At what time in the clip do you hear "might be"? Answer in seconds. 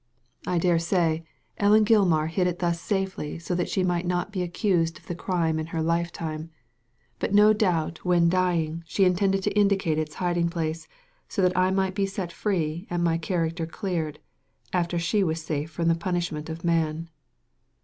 11.69-12.05